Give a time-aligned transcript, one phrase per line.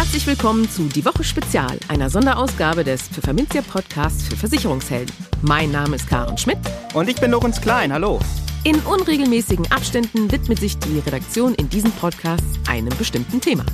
[0.00, 5.14] Herzlich willkommen zu Die Woche Spezial, einer Sonderausgabe des Pfefferminzia Podcasts für Versicherungshelden.
[5.42, 6.56] Mein Name ist Karen Schmidt.
[6.94, 7.92] Und ich bin Lorenz Klein.
[7.92, 8.18] Hallo.
[8.64, 13.66] In unregelmäßigen Abständen widmet sich die Redaktion in diesem Podcast einem bestimmten Thema.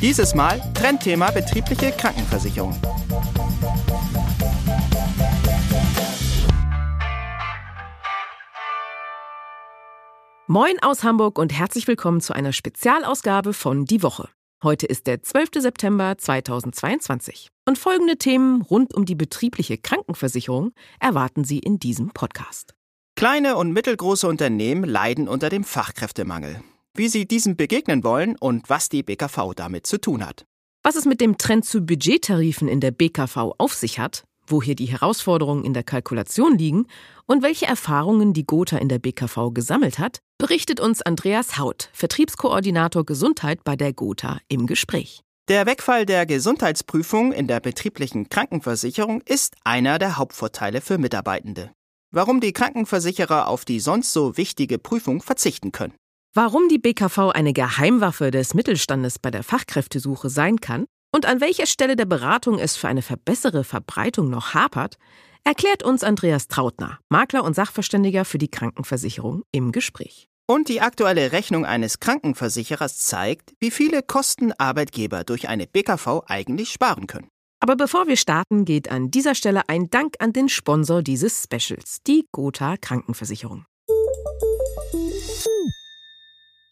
[0.00, 2.74] Dieses Mal Trendthema betriebliche Krankenversicherung.
[10.46, 14.30] Moin aus Hamburg und herzlich willkommen zu einer Spezialausgabe von Die Woche.
[14.66, 15.50] Heute ist der 12.
[15.58, 22.74] September 2022 und folgende Themen rund um die betriebliche Krankenversicherung erwarten Sie in diesem Podcast.
[23.14, 26.64] Kleine und mittelgroße Unternehmen leiden unter dem Fachkräftemangel.
[26.96, 30.46] Wie sie diesem begegnen wollen und was die BKV damit zu tun hat.
[30.82, 34.74] Was es mit dem Trend zu Budgettarifen in der BKV auf sich hat, wo hier
[34.74, 36.86] die Herausforderungen in der Kalkulation liegen
[37.26, 43.04] und welche Erfahrungen die Gotha in der BKV gesammelt hat, berichtet uns Andreas Haut, Vertriebskoordinator
[43.04, 45.22] Gesundheit bei der Gotha, im Gespräch.
[45.48, 51.70] Der Wegfall der Gesundheitsprüfung in der betrieblichen Krankenversicherung ist einer der Hauptvorteile für Mitarbeitende.
[52.12, 55.94] Warum die Krankenversicherer auf die sonst so wichtige Prüfung verzichten können.
[56.34, 61.66] Warum die BKV eine Geheimwaffe des Mittelstandes bei der Fachkräftesuche sein kann und an welcher
[61.66, 64.98] Stelle der Beratung es für eine verbessere Verbreitung noch hapert,
[65.46, 70.26] erklärt uns Andreas Trautner, Makler und Sachverständiger für die Krankenversicherung, im Gespräch.
[70.48, 76.70] Und die aktuelle Rechnung eines Krankenversicherers zeigt, wie viele Kosten Arbeitgeber durch eine BKV eigentlich
[76.70, 77.28] sparen können.
[77.60, 81.98] Aber bevor wir starten, geht an dieser Stelle ein Dank an den Sponsor dieses Specials,
[82.06, 83.64] die Gotha Krankenversicherung.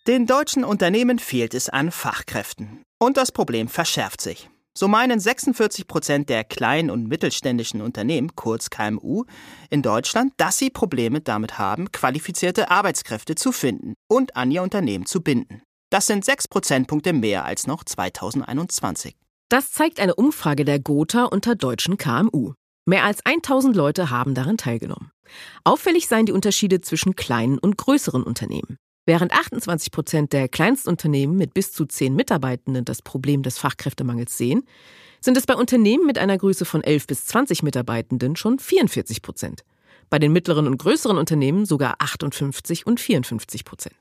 [0.07, 2.83] Den deutschen Unternehmen fehlt es an Fachkräften.
[3.01, 4.51] Und das Problem verschärft sich.
[4.77, 9.25] So meinen 46 Prozent der kleinen und mittelständischen Unternehmen, kurz KMU,
[9.71, 15.07] in Deutschland, dass sie Probleme damit haben, qualifizierte Arbeitskräfte zu finden und an ihr Unternehmen
[15.07, 15.63] zu binden.
[15.91, 19.15] Das sind sechs Prozentpunkte mehr als noch 2021.
[19.49, 22.55] Das zeigt eine Umfrage der Gotha unter deutschen KMU.
[22.85, 25.13] Mehr als 1000 Leute haben daran teilgenommen.
[25.63, 28.77] Auffällig seien die Unterschiede zwischen kleinen und größeren Unternehmen.
[29.07, 34.67] Während 28 Prozent der Kleinstunternehmen mit bis zu zehn Mitarbeitenden das Problem des Fachkräftemangels sehen,
[35.21, 39.65] sind es bei Unternehmen mit einer Größe von 11 bis 20 Mitarbeitenden schon 44 Prozent.
[40.09, 43.97] Bei den mittleren und größeren Unternehmen sogar 58 und 54 Prozent.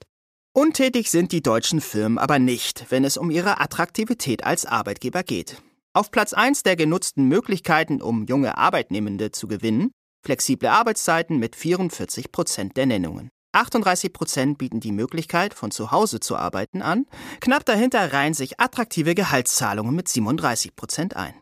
[0.54, 5.62] Untätig sind die deutschen Firmen aber nicht, wenn es um ihre Attraktivität als Arbeitgeber geht.
[5.94, 9.92] Auf Platz 1 der genutzten Möglichkeiten, um junge Arbeitnehmende zu gewinnen,
[10.26, 13.30] flexible Arbeitszeiten mit 44 Prozent der Nennungen.
[13.54, 17.06] 38 Prozent bieten die Möglichkeit, von zu Hause zu arbeiten an.
[17.40, 21.34] Knapp dahinter reihen sich attraktive Gehaltszahlungen mit 37 Prozent ein.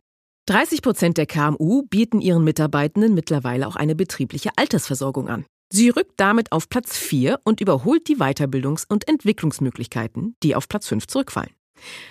[0.47, 5.45] 30 Prozent der KMU bieten ihren Mitarbeitenden mittlerweile auch eine betriebliche Altersversorgung an.
[5.71, 10.87] Sie rückt damit auf Platz 4 und überholt die Weiterbildungs- und Entwicklungsmöglichkeiten, die auf Platz
[10.87, 11.51] 5 zurückfallen.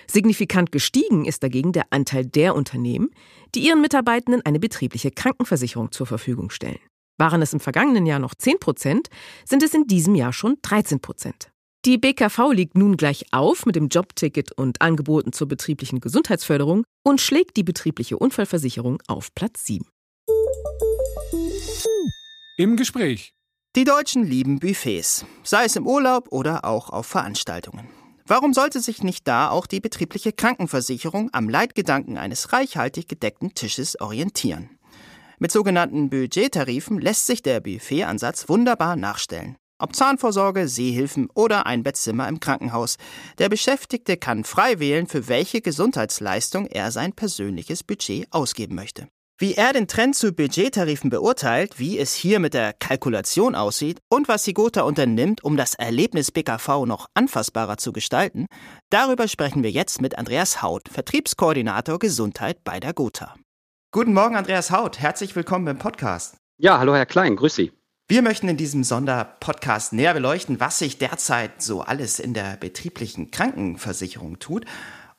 [0.07, 3.11] Signifikant gestiegen ist dagegen der Anteil der Unternehmen,
[3.55, 6.81] die ihren Mitarbeitenden eine betriebliche Krankenversicherung zur Verfügung stellen.
[7.21, 9.09] Waren es im vergangenen Jahr noch 10 Prozent,
[9.45, 11.51] sind es in diesem Jahr schon 13 Prozent.
[11.85, 17.21] Die BKV liegt nun gleich auf mit dem Jobticket und Angeboten zur betrieblichen Gesundheitsförderung und
[17.21, 19.87] schlägt die betriebliche Unfallversicherung auf Platz 7.
[22.57, 23.35] Im Gespräch.
[23.77, 27.87] Die Deutschen lieben Buffets, sei es im Urlaub oder auch auf Veranstaltungen.
[28.27, 34.01] Warum sollte sich nicht da auch die betriebliche Krankenversicherung am Leitgedanken eines reichhaltig gedeckten Tisches
[34.01, 34.71] orientieren?
[35.43, 39.57] Mit sogenannten Budgettarifen lässt sich der Buffetansatz wunderbar nachstellen.
[39.79, 42.99] Ob Zahnvorsorge, Seehilfen oder ein Bettzimmer im Krankenhaus.
[43.39, 49.09] Der Beschäftigte kann frei wählen, für welche Gesundheitsleistung er sein persönliches Budget ausgeben möchte.
[49.39, 54.29] Wie er den Trend zu Budgettarifen beurteilt, wie es hier mit der Kalkulation aussieht und
[54.29, 58.45] was die Gotha unternimmt, um das Erlebnis BKV noch anfassbarer zu gestalten,
[58.91, 63.37] darüber sprechen wir jetzt mit Andreas Haut, Vertriebskoordinator Gesundheit bei der Gotha.
[63.93, 65.01] Guten Morgen, Andreas Haut.
[65.01, 66.37] Herzlich willkommen beim Podcast.
[66.59, 67.73] Ja, hallo Herr Klein, grüß Sie.
[68.07, 73.33] Wir möchten in diesem Sonderpodcast näher beleuchten, was sich derzeit so alles in der betrieblichen
[73.33, 74.65] Krankenversicherung tut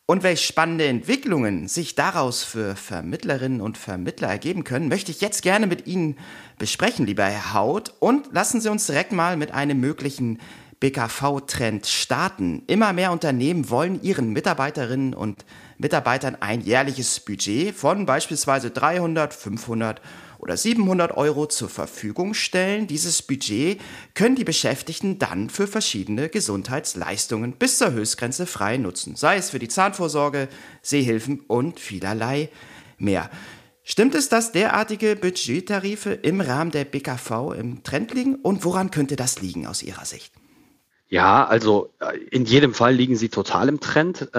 [0.05, 5.41] und welche spannende Entwicklungen sich daraus für Vermittlerinnen und Vermittler ergeben können, möchte ich jetzt
[5.41, 6.17] gerne mit Ihnen
[6.57, 7.93] besprechen, lieber Herr Haut.
[7.99, 10.39] Und lassen Sie uns direkt mal mit einem möglichen
[10.81, 12.63] BKV-Trend starten.
[12.67, 15.45] Immer mehr Unternehmen wollen ihren Mitarbeiterinnen und
[15.81, 19.99] Mitarbeitern ein jährliches Budget von beispielsweise 300, 500
[20.37, 22.85] oder 700 Euro zur Verfügung stellen.
[22.85, 23.81] Dieses Budget
[24.13, 29.59] können die Beschäftigten dann für verschiedene Gesundheitsleistungen bis zur Höchstgrenze frei nutzen, sei es für
[29.59, 30.47] die Zahnvorsorge,
[30.83, 32.49] Sehhilfen und vielerlei
[32.97, 33.29] mehr.
[33.83, 39.15] Stimmt es, dass derartige Budgettarife im Rahmen der BKV im Trend liegen und woran könnte
[39.15, 40.31] das liegen aus Ihrer Sicht?
[41.11, 44.29] Ja, also äh, in jedem Fall liegen sie total im Trend.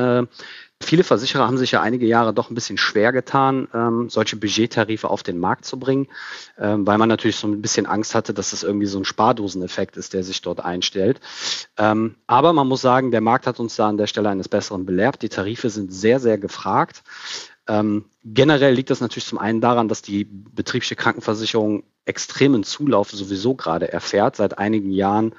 [0.82, 5.08] Viele Versicherer haben sich ja einige Jahre doch ein bisschen schwer getan, ähm, solche Budgettarife
[5.08, 6.08] auf den Markt zu bringen,
[6.58, 9.96] ähm, weil man natürlich so ein bisschen Angst hatte, dass das irgendwie so ein Spardoseneffekt
[9.96, 11.20] ist, der sich dort einstellt.
[11.79, 14.84] Ähm, aber man muss sagen, der Markt hat uns da an der Stelle eines Besseren
[14.84, 15.23] belehrt.
[15.23, 17.02] Die Tarife sind sehr, sehr gefragt.
[17.69, 23.55] Ähm, generell liegt das natürlich zum einen daran, dass die betriebliche Krankenversicherung extremen Zulauf sowieso
[23.55, 24.37] gerade erfährt.
[24.37, 25.35] Seit einigen Jahren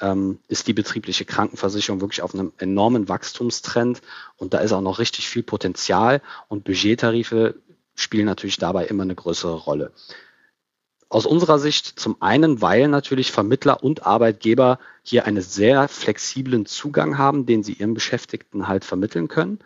[0.00, 4.02] ähm, ist die betriebliche Krankenversicherung wirklich auf einem enormen Wachstumstrend
[4.36, 7.54] und da ist auch noch richtig viel Potenzial und Budgettarife
[7.94, 9.92] spielen natürlich dabei immer eine größere Rolle.
[11.08, 17.16] Aus unserer Sicht zum einen, weil natürlich Vermittler und Arbeitgeber hier einen sehr flexiblen Zugang
[17.16, 19.60] haben, den sie ihren Beschäftigten halt vermitteln können.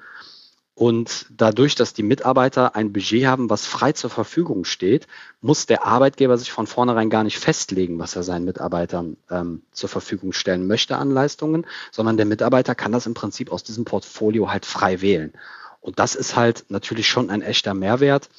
[0.80, 5.08] Und dadurch, dass die Mitarbeiter ein Budget haben, was frei zur Verfügung steht,
[5.42, 9.90] muss der Arbeitgeber sich von vornherein gar nicht festlegen, was er seinen Mitarbeitern ähm, zur
[9.90, 14.50] Verfügung stellen möchte an Leistungen, sondern der Mitarbeiter kann das im Prinzip aus diesem Portfolio
[14.50, 15.34] halt frei wählen.
[15.82, 18.30] Und das ist halt natürlich schon ein echter Mehrwert.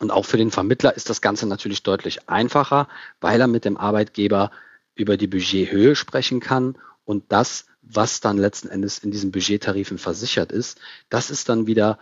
[0.00, 2.88] Und auch für den Vermittler ist das Ganze natürlich deutlich einfacher,
[3.20, 4.50] weil er mit dem Arbeitgeber
[4.96, 10.52] über die Budgethöhe sprechen kann und das was dann letzten Endes in diesen Budgettarifen versichert
[10.52, 10.78] ist,
[11.08, 11.98] das ist dann wieder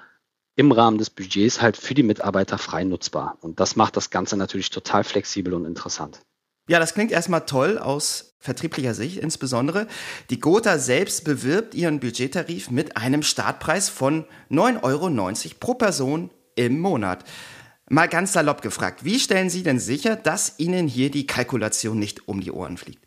[0.54, 3.38] im Rahmen des Budgets halt für die Mitarbeiter frei nutzbar.
[3.40, 6.20] Und das macht das Ganze natürlich total flexibel und interessant.
[6.68, 9.86] Ja, das klingt erstmal toll aus vertrieblicher Sicht insbesondere.
[10.30, 16.78] Die Gotha selbst bewirbt ihren Budgettarif mit einem Startpreis von 9,90 Euro pro Person im
[16.78, 17.24] Monat.
[17.88, 22.28] Mal ganz salopp gefragt, wie stellen Sie denn sicher, dass Ihnen hier die Kalkulation nicht
[22.28, 23.01] um die Ohren fliegt?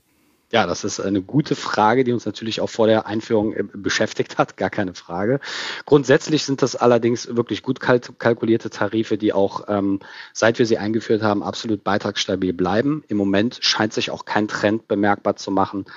[0.55, 4.37] Ja, das ist eine gute Frage, die uns natürlich auch vor der Einführung äh, beschäftigt
[4.37, 5.41] hat, gar keine Frage.
[5.85, 9.99] Grundsätzlich sind das allerdings wirklich gut kalkulierte Tarife, die auch, ähm,
[10.31, 13.03] seit wir sie eingeführt haben, absolut beitragsstabil bleiben.
[13.09, 15.87] Im Moment scheint sich auch kein Trend bemerkbar zu machen,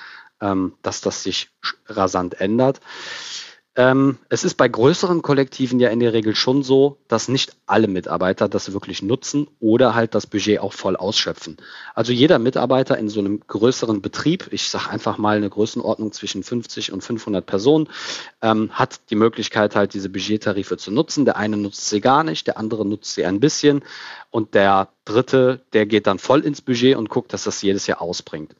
[0.40, 1.50] ähm, dass das sich
[1.86, 2.80] rasant ändert.
[3.78, 7.86] Ähm, es ist bei größeren Kollektiven ja in der Regel schon so, dass nicht alle
[7.86, 11.58] Mitarbeiter das wirklich nutzen oder halt das Budget auch voll ausschöpfen.
[11.94, 16.42] Also jeder Mitarbeiter in so einem größeren Betrieb, ich sage einfach mal eine Größenordnung zwischen
[16.42, 17.88] 50 und 500 Personen,
[18.42, 21.24] ähm, hat die Möglichkeit halt diese Budgettarife zu nutzen.
[21.24, 23.84] Der eine nutzt sie gar nicht, der andere nutzt sie ein bisschen
[24.30, 28.02] und der dritte, der geht dann voll ins Budget und guckt, dass das jedes Jahr
[28.02, 28.56] ausbringt.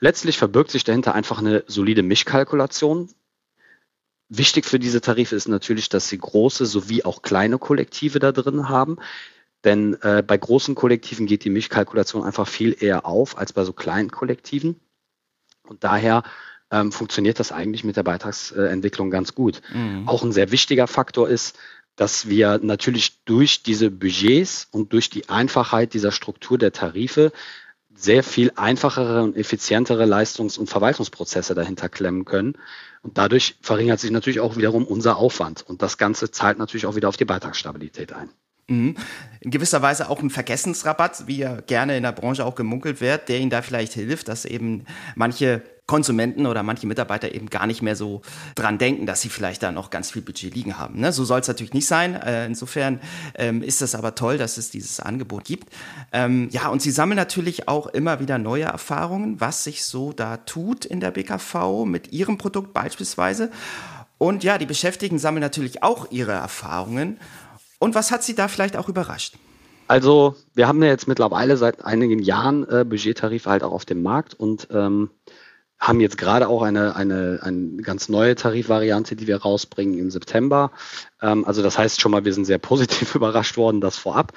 [0.00, 3.08] Letztlich verbirgt sich dahinter einfach eine solide Mischkalkulation.
[4.28, 8.68] Wichtig für diese Tarife ist natürlich, dass sie große sowie auch kleine Kollektive da drin
[8.68, 8.96] haben.
[9.64, 13.72] Denn äh, bei großen Kollektiven geht die Milchkalkulation einfach viel eher auf als bei so
[13.72, 14.80] kleinen Kollektiven.
[15.66, 16.22] Und daher
[16.70, 19.62] ähm, funktioniert das eigentlich mit der Beitragsentwicklung ganz gut.
[19.72, 20.06] Mhm.
[20.06, 21.56] Auch ein sehr wichtiger Faktor ist,
[21.96, 27.32] dass wir natürlich durch diese Budgets und durch die Einfachheit dieser Struktur der Tarife
[27.94, 32.58] sehr viel einfachere und effizientere Leistungs- und Verwaltungsprozesse dahinter klemmen können.
[33.02, 35.62] Und dadurch verringert sich natürlich auch wiederum unser Aufwand.
[35.62, 38.30] Und das Ganze zahlt natürlich auch wieder auf die Beitragsstabilität ein.
[38.68, 38.96] Mhm.
[39.40, 43.28] In gewisser Weise auch ein Vergessensrabatt, wie ja gerne in der Branche auch gemunkelt wird,
[43.28, 47.82] der Ihnen da vielleicht hilft, dass eben manche Konsumenten oder manche Mitarbeiter eben gar nicht
[47.82, 48.22] mehr so
[48.54, 50.98] dran denken, dass sie vielleicht da noch ganz viel Budget liegen haben.
[50.98, 51.12] Ne?
[51.12, 52.14] So soll es natürlich nicht sein.
[52.14, 53.00] Äh, insofern
[53.34, 55.68] ähm, ist es aber toll, dass es dieses Angebot gibt.
[56.10, 60.38] Ähm, ja, und sie sammeln natürlich auch immer wieder neue Erfahrungen, was sich so da
[60.38, 63.50] tut in der BKV mit ihrem Produkt beispielsweise.
[64.16, 67.18] Und ja, die Beschäftigten sammeln natürlich auch ihre Erfahrungen.
[67.84, 69.34] Und was hat sie da vielleicht auch überrascht?
[69.88, 74.02] Also, wir haben ja jetzt mittlerweile seit einigen Jahren äh, Budgettarife halt auch auf dem
[74.02, 75.10] Markt und ähm,
[75.78, 80.70] haben jetzt gerade auch eine, eine, eine ganz neue Tarifvariante, die wir rausbringen im September.
[81.20, 84.32] Ähm, also das heißt schon mal, wir sind sehr positiv überrascht worden, das vorab.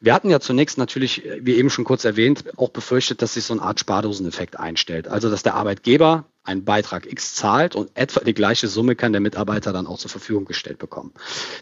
[0.00, 3.54] Wir hatten ja zunächst natürlich, wie eben schon kurz erwähnt, auch befürchtet, dass sich so
[3.54, 5.08] eine Art Spardoseneffekt einstellt.
[5.08, 9.20] Also dass der Arbeitgeber einen Beitrag X zahlt und etwa die gleiche Summe kann der
[9.20, 11.12] Mitarbeiter dann auch zur Verfügung gestellt bekommen.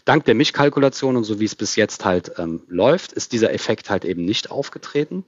[0.04, 3.90] Dank der Mischkalkulation und so wie es bis jetzt halt ähm, läuft, ist dieser Effekt
[3.90, 5.24] halt eben nicht aufgetreten.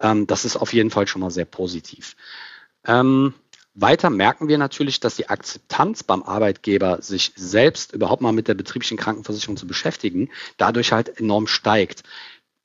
[0.00, 2.16] Ähm, das ist auf jeden Fall schon mal sehr positiv.
[2.86, 3.34] Ähm,
[3.74, 8.54] weiter merken wir natürlich, dass die Akzeptanz beim Arbeitgeber, sich selbst überhaupt mal mit der
[8.54, 12.02] betrieblichen Krankenversicherung zu beschäftigen, dadurch halt enorm steigt.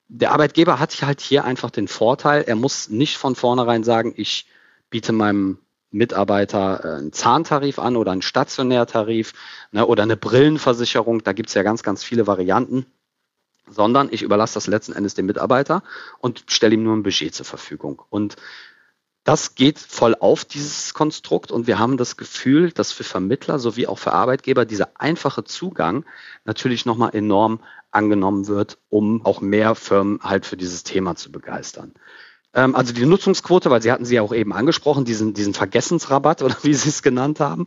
[0.08, 4.48] Der Arbeitgeber hat halt hier einfach den Vorteil, er muss nicht von vornherein sagen, ich
[4.90, 5.60] biete meinem
[5.94, 9.34] Mitarbeiter äh, einen Zahntarif an oder einen Stationärtarif
[9.72, 11.24] ne, oder eine Brillenversicherung.
[11.24, 12.86] Da gibt es ja ganz, ganz viele Varianten
[13.66, 15.84] sondern ich überlasse das letzten Endes dem Mitarbeiter
[16.20, 18.02] und stelle ihm nur ein Budget zur Verfügung.
[18.10, 18.36] Und
[19.24, 21.52] das geht voll auf, dieses Konstrukt.
[21.52, 26.06] Und wir haben das Gefühl, dass für Vermittler sowie auch für Arbeitgeber dieser einfache Zugang
[26.44, 31.94] natürlich nochmal enorm angenommen wird, um auch mehr Firmen halt für dieses Thema zu begeistern.
[32.54, 36.42] Ähm, also die Nutzungsquote, weil Sie hatten sie ja auch eben angesprochen, diesen, diesen Vergessensrabatt
[36.44, 37.66] oder wie Sie es genannt haben,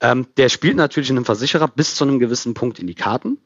[0.00, 3.38] ähm, der spielt natürlich einem Versicherer bis zu einem gewissen Punkt in die Karten.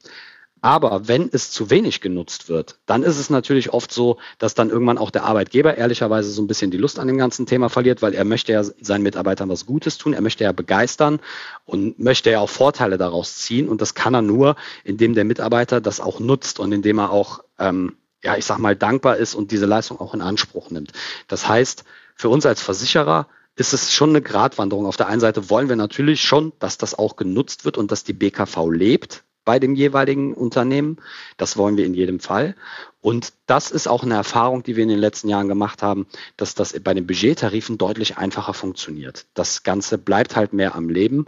[0.63, 4.71] Aber wenn es zu wenig genutzt wird, dann ist es natürlich oft so, dass dann
[4.71, 8.03] irgendwann auch der Arbeitgeber ehrlicherweise so ein bisschen die Lust an dem ganzen Thema verliert,
[8.03, 11.21] weil er möchte ja seinen Mitarbeitern was Gutes tun, er möchte ja begeistern
[11.67, 13.69] und möchte ja auch Vorteile daraus ziehen.
[13.69, 17.45] Und das kann er nur, indem der Mitarbeiter das auch nutzt und indem er auch,
[17.59, 20.93] ähm, ja, ich sag mal, dankbar ist und diese Leistung auch in Anspruch nimmt.
[21.29, 24.87] Das heißt, für uns als Versicherer ist es schon eine Gratwanderung.
[24.87, 28.05] Auf der einen Seite wollen wir natürlich schon, dass das auch genutzt wird und dass
[28.05, 30.99] die BKV lebt, bei dem jeweiligen Unternehmen.
[31.39, 32.55] Das wollen wir in jedem Fall.
[33.01, 36.07] Und das ist auch eine Erfahrung, die wir in den letzten Jahren gemacht haben,
[36.37, 39.27] dass das bei den Budgettarifen deutlich einfacher funktioniert.
[39.35, 41.27] Das Ganze bleibt halt mehr am Leben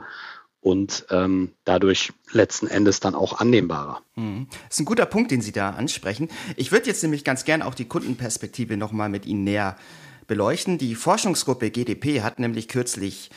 [0.60, 4.02] und ähm, dadurch letzten Endes dann auch annehmbarer.
[4.16, 4.48] Mhm.
[4.50, 6.28] Das ist ein guter Punkt, den Sie da ansprechen.
[6.56, 9.76] Ich würde jetzt nämlich ganz gern auch die Kundenperspektive nochmal mit Ihnen näher
[10.26, 10.78] beleuchten.
[10.78, 13.30] Die Forschungsgruppe GDP hat nämlich kürzlich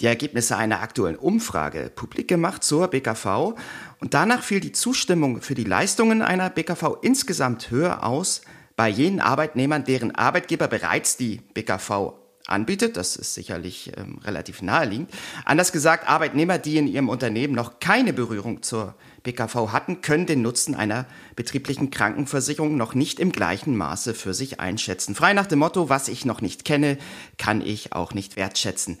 [0.00, 3.54] die Ergebnisse einer aktuellen Umfrage publik gemacht zur BKV
[4.00, 8.42] und danach fiel die Zustimmung für die Leistungen einer BKV insgesamt höher aus
[8.76, 12.96] bei jenen Arbeitnehmern, deren Arbeitgeber bereits die BKV anbietet.
[12.96, 15.10] Das ist sicherlich ähm, relativ naheliegend.
[15.44, 20.42] Anders gesagt, Arbeitnehmer, die in ihrem Unternehmen noch keine Berührung zur BKV hatten, können den
[20.42, 25.14] Nutzen einer betrieblichen Krankenversicherung noch nicht im gleichen Maße für sich einschätzen.
[25.14, 26.98] Frei nach dem Motto, was ich noch nicht kenne,
[27.38, 28.98] kann ich auch nicht wertschätzen.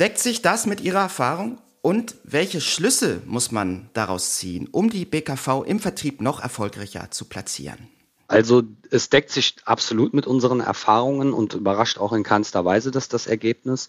[0.00, 1.58] Deckt sich das mit Ihrer Erfahrung?
[1.80, 7.26] Und welche Schlüsse muss man daraus ziehen, um die BKV im Vertrieb noch erfolgreicher zu
[7.26, 7.93] platzieren?
[8.26, 13.08] Also es deckt sich absolut mit unseren Erfahrungen und überrascht auch in keinster Weise dass
[13.08, 13.88] das Ergebnis.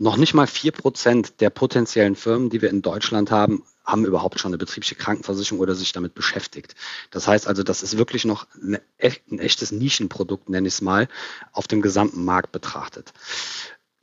[0.00, 4.38] Noch nicht mal vier Prozent der potenziellen Firmen, die wir in Deutschland haben, haben überhaupt
[4.38, 6.76] schon eine betriebliche Krankenversicherung oder sich damit beschäftigt.
[7.10, 11.08] Das heißt also, das ist wirklich noch ein echtes Nischenprodukt, nenne ich es mal,
[11.52, 13.12] auf dem gesamten Markt betrachtet.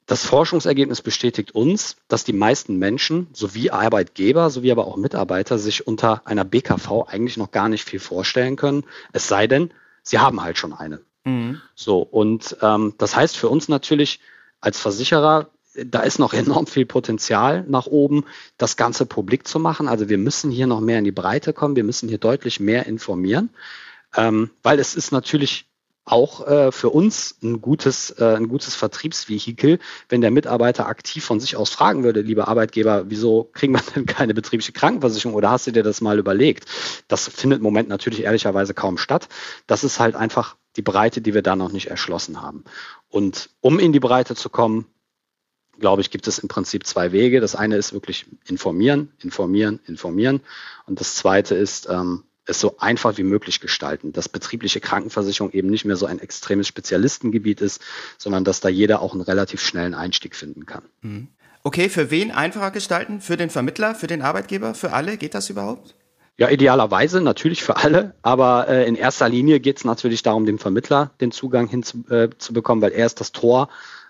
[0.05, 5.88] Das Forschungsergebnis bestätigt uns, dass die meisten Menschen sowie Arbeitgeber sowie aber auch Mitarbeiter sich
[5.88, 8.83] unter einer BKV eigentlich noch gar nicht viel vorstellen können,
[9.13, 9.71] es sei denn,
[10.03, 11.01] sie haben halt schon eine.
[11.24, 11.59] Mhm.
[11.74, 14.19] So, und ähm, das heißt für uns natürlich
[14.62, 18.25] als Versicherer, da ist noch enorm viel Potenzial nach oben,
[18.57, 19.88] das Ganze publik zu machen.
[19.88, 22.85] Also wir müssen hier noch mehr in die Breite kommen, wir müssen hier deutlich mehr
[22.85, 23.50] informieren,
[24.15, 25.65] ähm, weil es ist natürlich
[26.05, 31.39] auch äh, für uns ein gutes, äh, ein gutes Vertriebsvehikel, wenn der Mitarbeiter aktiv von
[31.39, 35.65] sich aus fragen würde, lieber Arbeitgeber, wieso kriegen wir denn keine betriebliche Krankenversicherung oder hast
[35.65, 36.65] du dir das mal überlegt?
[37.07, 39.27] Das findet im Moment natürlich ehrlicherweise kaum statt.
[39.65, 42.63] Das ist halt einfach die Breite, die wir da noch nicht erschlossen haben.
[43.09, 44.85] Und um in die Breite zu kommen,
[45.79, 47.41] glaube ich, gibt es im Prinzip zwei Wege.
[47.41, 50.41] Das eine ist wirklich informieren, informieren, informieren.
[50.85, 55.69] Und das zweite ist, ähm, es so einfach wie möglich gestalten, dass betriebliche Krankenversicherung eben
[55.69, 57.81] nicht mehr so ein extremes Spezialistengebiet ist,
[58.17, 60.83] sondern dass da jeder auch einen relativ schnellen Einstieg finden kann.
[61.01, 61.27] Mhm.
[61.63, 63.21] Okay, für wen einfacher gestalten?
[63.21, 65.17] Für den Vermittler, für den Arbeitgeber, für alle?
[65.17, 65.95] Geht das überhaupt?
[66.37, 70.59] Ja, idealerweise natürlich für alle, aber äh, in erster Linie geht es natürlich darum, dem
[70.59, 73.69] Vermittler den Zugang hinzubekommen, äh, weil er ist das Tor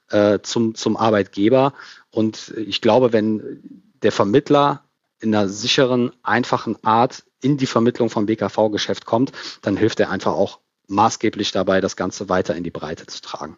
[0.10, 1.74] äh, zum, zum Arbeitgeber.
[2.10, 3.62] Und ich glaube, wenn
[4.02, 4.85] der Vermittler
[5.20, 9.32] in einer sicheren, einfachen Art in die Vermittlung vom BKV-Geschäft kommt,
[9.62, 13.58] dann hilft er einfach auch maßgeblich dabei, das Ganze weiter in die Breite zu tragen.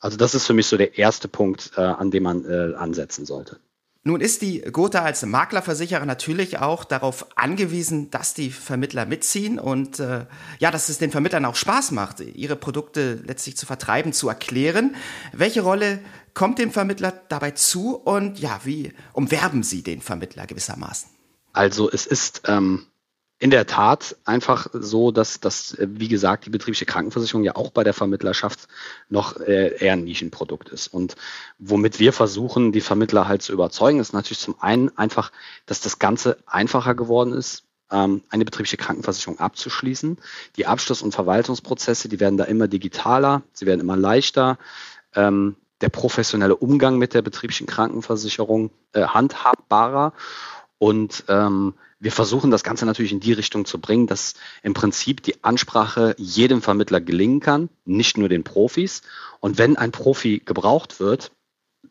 [0.00, 3.24] Also das ist für mich so der erste Punkt, äh, an dem man äh, ansetzen
[3.24, 3.58] sollte.
[4.06, 9.98] Nun ist die Gotha als Maklerversicherer natürlich auch darauf angewiesen, dass die Vermittler mitziehen und
[9.98, 10.26] äh,
[10.58, 14.94] ja, dass es den Vermittlern auch Spaß macht, ihre Produkte letztlich zu vertreiben, zu erklären.
[15.32, 16.00] Welche Rolle
[16.34, 21.08] kommt dem Vermittler dabei zu und ja, wie umwerben Sie den Vermittler gewissermaßen?
[21.54, 22.84] Also es ist ähm,
[23.38, 27.84] in der Tat einfach so, dass dass wie gesagt, die betriebliche Krankenversicherung ja auch bei
[27.84, 28.68] der Vermittlerschaft
[29.08, 30.88] noch äh, eher ein Nischenprodukt ist.
[30.88, 31.16] Und
[31.58, 35.32] womit wir versuchen, die Vermittler halt zu überzeugen, ist natürlich zum einen einfach,
[35.66, 40.18] dass das Ganze einfacher geworden ist, ähm, eine betriebliche Krankenversicherung abzuschließen.
[40.56, 44.58] Die Abschluss- und Verwaltungsprozesse, die werden da immer digitaler, sie werden immer leichter.
[45.14, 50.12] Ähm, der professionelle Umgang mit der betrieblichen Krankenversicherung äh, handhabbarer.
[50.78, 55.22] Und ähm, wir versuchen das Ganze natürlich in die Richtung zu bringen, dass im Prinzip
[55.22, 59.02] die Ansprache jedem Vermittler gelingen kann, nicht nur den Profis.
[59.40, 61.32] Und wenn ein Profi gebraucht wird,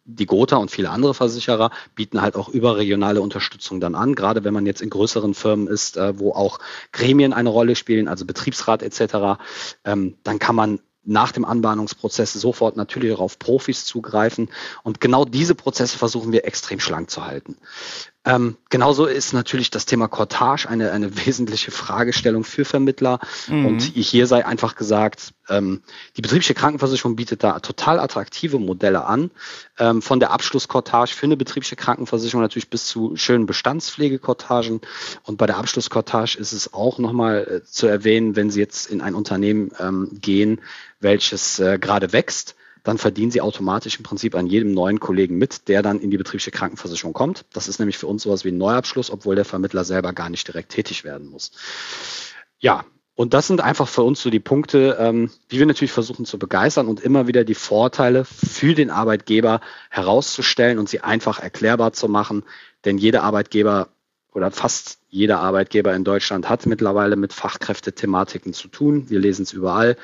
[0.06, 4.54] die Gotha und viele andere Versicherer bieten halt auch überregionale Unterstützung dann an, gerade wenn
[4.54, 6.60] man jetzt in größeren Firmen ist, äh, wo auch
[6.92, 9.40] Gremien eine Rolle spielen, also Betriebsrat etc.,
[9.86, 14.50] ähm, dann kann man nach dem Anbahnungsprozess sofort natürlich auch auf Profis zugreifen.
[14.84, 17.58] Und genau diese Prozesse versuchen wir extrem schlank zu halten.
[18.25, 23.20] Ähm, genauso ist natürlich das Thema Cortage eine, eine wesentliche Fragestellung für Vermittler.
[23.48, 23.65] Mhm.
[23.65, 25.82] Und hier sei einfach gesagt, ähm,
[26.15, 29.32] die betriebliche Krankenversicherung bietet da total attraktive Modelle an.
[29.77, 34.80] Ähm, von der Abschlusskortage für eine betriebliche Krankenversicherung natürlich bis zu schönen Bestandspflegekortagen.
[35.24, 39.01] Und bei der Abschlusskortage ist es auch nochmal äh, zu erwähnen, wenn Sie jetzt in
[39.01, 40.62] ein Unternehmen ähm, gehen,
[41.01, 45.68] welches äh, gerade wächst, dann verdienen sie automatisch im Prinzip an jedem neuen Kollegen mit,
[45.68, 47.46] der dann in die betriebliche Krankenversicherung kommt.
[47.54, 50.48] Das ist nämlich für uns sowas wie ein Neuabschluss, obwohl der Vermittler selber gar nicht
[50.48, 51.52] direkt tätig werden muss.
[52.60, 52.86] Ja,
[53.16, 56.40] und das sind einfach für uns so die Punkte, ähm, die wir natürlich versuchen zu
[56.40, 62.10] begeistern und immer wieder die Vorteile für den Arbeitgeber herauszustellen und sie einfach erklärbar zu
[62.10, 62.44] machen.
[62.86, 63.90] Denn jeder Arbeitgeber
[64.34, 69.10] oder fast jeder Arbeitgeber in Deutschland hat mittlerweile mit Fachkräftethematiken zu tun.
[69.12, 69.96] Wir lesen es überall.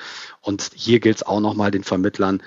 [0.41, 2.43] Und hier gilt es auch nochmal den Vermittlern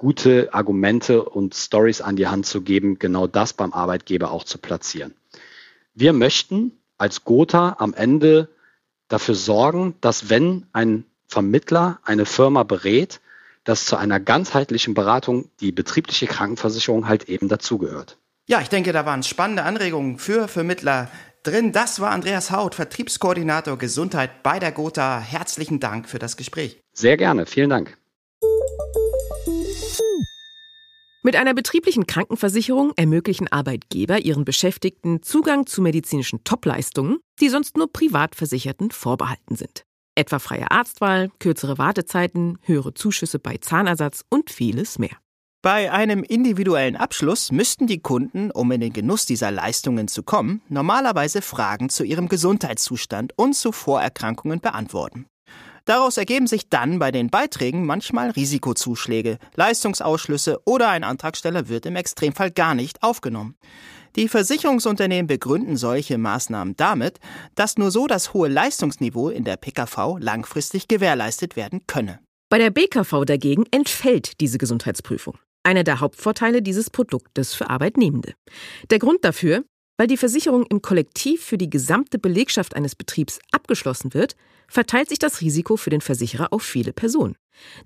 [0.00, 4.56] gute Argumente und Stories an die Hand zu geben, genau das beim Arbeitgeber auch zu
[4.56, 5.14] platzieren.
[5.92, 8.48] Wir möchten als Gotha am Ende
[9.08, 13.20] dafür sorgen, dass wenn ein Vermittler eine Firma berät,
[13.64, 18.16] dass zu einer ganzheitlichen Beratung die betriebliche Krankenversicherung halt eben dazugehört.
[18.46, 21.10] Ja, ich denke, da waren spannende Anregungen für Vermittler
[21.42, 21.72] drin.
[21.72, 25.20] Das war Andreas Haut, Vertriebskoordinator Gesundheit bei der Gotha.
[25.20, 26.80] Herzlichen Dank für das Gespräch.
[26.94, 27.99] Sehr gerne, vielen Dank.
[31.22, 37.92] Mit einer betrieblichen Krankenversicherung ermöglichen Arbeitgeber ihren Beschäftigten Zugang zu medizinischen Topleistungen, die sonst nur
[37.92, 39.84] Privatversicherten vorbehalten sind.
[40.14, 45.16] Etwa freie Arztwahl, kürzere Wartezeiten, höhere Zuschüsse bei Zahnersatz und vieles mehr.
[45.60, 50.62] Bei einem individuellen Abschluss müssten die Kunden, um in den Genuss dieser Leistungen zu kommen,
[50.70, 55.26] normalerweise Fragen zu ihrem Gesundheitszustand und zu Vorerkrankungen beantworten.
[55.84, 61.96] Daraus ergeben sich dann bei den Beiträgen manchmal Risikozuschläge, Leistungsausschlüsse oder ein Antragsteller wird im
[61.96, 63.56] Extremfall gar nicht aufgenommen.
[64.16, 67.20] Die Versicherungsunternehmen begründen solche Maßnahmen damit,
[67.54, 72.18] dass nur so das hohe Leistungsniveau in der PKV langfristig gewährleistet werden könne.
[72.48, 75.38] Bei der BKV dagegen entfällt diese Gesundheitsprüfung.
[75.62, 78.34] Einer der Hauptvorteile dieses Produktes für Arbeitnehmende.
[78.90, 79.62] Der Grund dafür,
[80.00, 84.34] weil die Versicherung im Kollektiv für die gesamte Belegschaft eines Betriebs abgeschlossen wird,
[84.66, 87.36] verteilt sich das Risiko für den Versicherer auf viele Personen.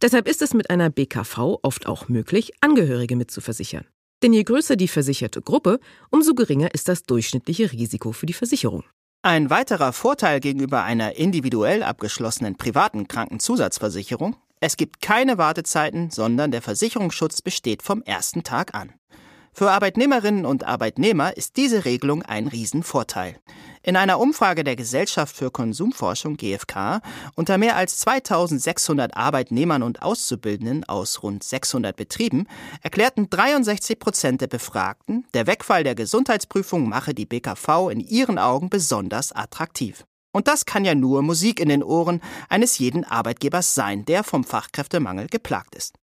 [0.00, 3.84] Deshalb ist es mit einer BKV oft auch möglich, Angehörige mitzuversichern.
[4.22, 8.84] Denn je größer die versicherte Gruppe, umso geringer ist das durchschnittliche Risiko für die Versicherung.
[9.22, 16.62] Ein weiterer Vorteil gegenüber einer individuell abgeschlossenen privaten Krankenzusatzversicherung, es gibt keine Wartezeiten, sondern der
[16.62, 18.94] Versicherungsschutz besteht vom ersten Tag an.
[19.56, 23.38] Für Arbeitnehmerinnen und Arbeitnehmer ist diese Regelung ein Riesenvorteil.
[23.84, 27.00] In einer Umfrage der Gesellschaft für Konsumforschung GfK
[27.36, 32.48] unter mehr als 2600 Arbeitnehmern und Auszubildenden aus rund 600 Betrieben
[32.82, 38.70] erklärten 63 Prozent der Befragten, der Wegfall der Gesundheitsprüfung mache die BKV in ihren Augen
[38.70, 40.04] besonders attraktiv.
[40.32, 44.42] Und das kann ja nur Musik in den Ohren eines jeden Arbeitgebers sein, der vom
[44.42, 45.94] Fachkräftemangel geplagt ist.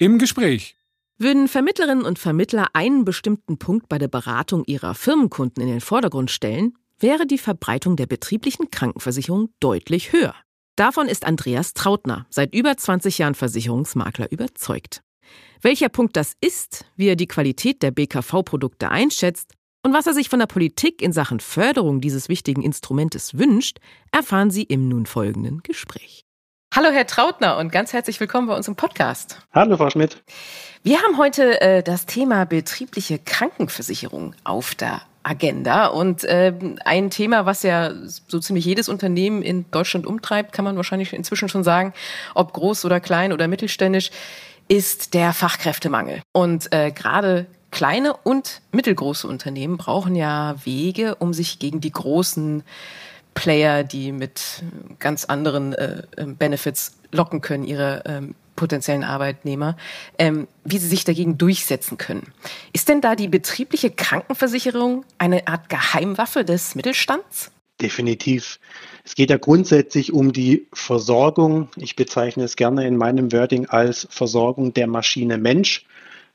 [0.00, 0.76] Im Gespräch
[1.18, 6.30] würden Vermittlerinnen und Vermittler einen bestimmten Punkt bei der Beratung ihrer Firmenkunden in den Vordergrund
[6.30, 10.34] stellen, wäre die Verbreitung der betrieblichen Krankenversicherung deutlich höher.
[10.76, 15.02] Davon ist Andreas Trautner, seit über 20 Jahren Versicherungsmakler, überzeugt.
[15.62, 20.28] Welcher Punkt das ist, wie er die Qualität der BKV-Produkte einschätzt und was er sich
[20.28, 23.78] von der Politik in Sachen Förderung dieses wichtigen Instrumentes wünscht,
[24.12, 26.25] erfahren Sie im nun folgenden Gespräch.
[26.74, 29.38] Hallo Herr Trautner und ganz herzlich willkommen bei uns im Podcast.
[29.52, 30.22] Hallo Frau Schmidt.
[30.82, 36.52] Wir haben heute äh, das Thema betriebliche Krankenversicherung auf der Agenda und äh,
[36.84, 37.92] ein Thema, was ja
[38.28, 41.92] so ziemlich jedes Unternehmen in Deutschland umtreibt, kann man wahrscheinlich inzwischen schon sagen,
[42.34, 44.10] ob groß oder klein oder mittelständisch,
[44.68, 46.22] ist der Fachkräftemangel.
[46.32, 52.62] Und äh, gerade kleine und mittelgroße Unternehmen brauchen ja Wege, um sich gegen die großen
[53.36, 54.64] Player, die mit
[54.98, 59.76] ganz anderen äh, ähm, Benefits locken können, ihre ähm, potenziellen Arbeitnehmer,
[60.18, 62.32] ähm, wie sie sich dagegen durchsetzen können.
[62.72, 67.52] Ist denn da die betriebliche Krankenversicherung eine Art Geheimwaffe des Mittelstands?
[67.80, 68.58] Definitiv.
[69.04, 71.68] Es geht ja grundsätzlich um die Versorgung.
[71.76, 75.84] Ich bezeichne es gerne in meinem Wording als Versorgung der Maschine Mensch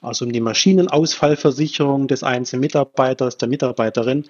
[0.02, 4.26] also um die Maschinenausfallversicherung des einzelnen Mitarbeiters, der Mitarbeiterin.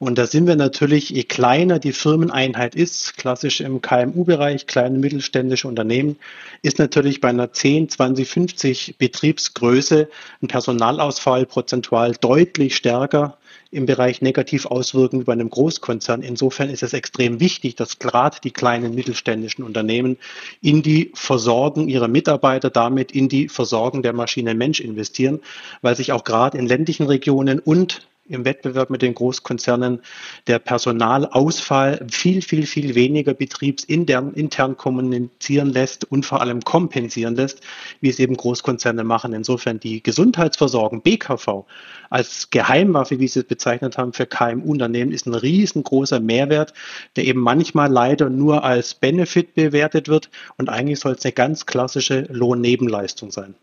[0.00, 5.68] Und da sind wir natürlich, je kleiner die Firmeneinheit ist, klassisch im KMU-Bereich, kleine mittelständische
[5.68, 6.16] Unternehmen,
[6.62, 10.08] ist natürlich bei einer 10, 20, 50 Betriebsgröße
[10.42, 13.36] ein Personalausfall prozentual deutlich stärker
[13.70, 16.22] im Bereich negativ auswirken wie bei einem Großkonzern.
[16.22, 20.16] Insofern ist es extrem wichtig, dass gerade die kleinen mittelständischen Unternehmen
[20.62, 25.40] in die Versorgung ihrer Mitarbeiter, damit in die Versorgung der Maschine Mensch investieren
[25.82, 30.00] weil sich auch gerade in ländlichen Regionen und im Wettbewerb mit den Großkonzernen
[30.46, 37.60] der Personalausfall viel, viel, viel weniger betriebsintern intern kommunizieren lässt und vor allem kompensieren lässt,
[38.00, 39.32] wie es eben Großkonzerne machen.
[39.32, 41.64] Insofern die Gesundheitsversorgung BKV
[42.10, 46.74] als Geheimwaffe, wie Sie es bezeichnet haben, für KMU-Unternehmen ist ein riesengroßer Mehrwert,
[47.16, 51.66] der eben manchmal leider nur als Benefit bewertet wird und eigentlich soll es eine ganz
[51.66, 53.54] klassische Lohnnebenleistung sein.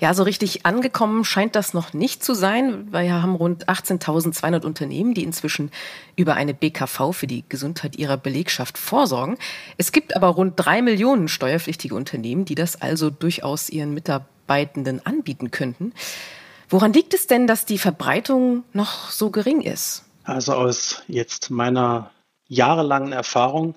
[0.00, 2.90] Ja, so richtig angekommen scheint das noch nicht zu sein.
[2.90, 3.68] Wir haben rund
[4.00, 5.70] 18.200 Unternehmen, die inzwischen
[6.16, 9.36] über eine BKV für die Gesundheit ihrer Belegschaft vorsorgen.
[9.76, 15.50] Es gibt aber rund drei Millionen steuerpflichtige Unternehmen, die das also durchaus ihren Mitarbeitenden anbieten
[15.50, 15.92] könnten.
[16.68, 20.04] Woran liegt es denn, dass die Verbreitung noch so gering ist?
[20.24, 22.10] Also aus jetzt meiner
[22.46, 23.74] jahrelangen Erfahrung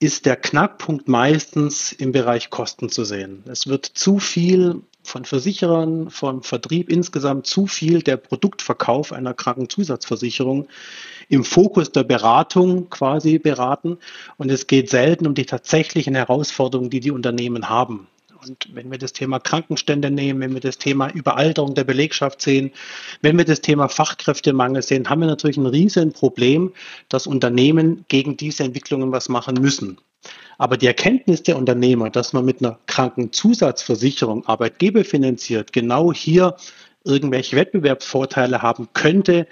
[0.00, 3.44] ist der Knackpunkt meistens im Bereich Kosten zu sehen.
[3.46, 10.68] Es wird zu viel von Versicherern, vom Vertrieb insgesamt zu viel der Produktverkauf einer Krankenzusatzversicherung
[11.28, 13.98] im Fokus der Beratung quasi beraten.
[14.36, 18.08] Und es geht selten um die tatsächlichen Herausforderungen, die die Unternehmen haben.
[18.46, 22.70] Und wenn wir das Thema Krankenstände nehmen, wenn wir das Thema Überalterung der Belegschaft sehen,
[23.20, 26.72] wenn wir das Thema Fachkräftemangel sehen, haben wir natürlich ein riesen Problem,
[27.08, 29.98] dass Unternehmen gegen diese Entwicklungen was machen müssen.
[30.58, 36.56] Aber die Erkenntnis der Unternehmer, dass man mit einer Krankenzusatzversicherung Arbeitgeber finanziert, genau hier
[37.04, 39.46] irgendwelche Wettbewerbsvorteile haben könnte,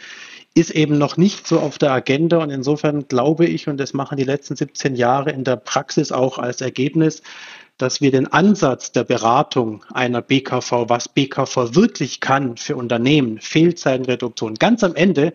[0.55, 2.39] ist eben noch nicht so auf der Agenda.
[2.39, 6.39] Und insofern glaube ich, und das machen die letzten 17 Jahre in der Praxis auch
[6.39, 7.23] als Ergebnis,
[7.79, 14.57] dass wir den Ansatz der Beratung einer BKV, was BKV wirklich kann für Unternehmen, Fehlzeitenreduktion,
[14.57, 15.33] ganz am Ende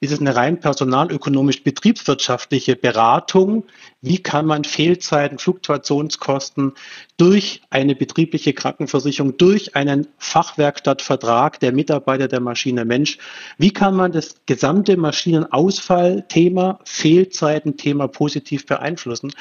[0.00, 3.64] ist es eine rein personalökonomisch betriebswirtschaftliche Beratung.
[4.06, 6.72] Wie kann man Fehlzeiten, Fluktuationskosten
[7.16, 13.16] durch eine betriebliche Krankenversicherung, durch einen Fachwerkstattvertrag der Mitarbeiter der Maschine Mensch,
[13.56, 19.32] wie kann man das gesamte Maschinenausfallthema, Fehlzeitenthema positiv beeinflussen?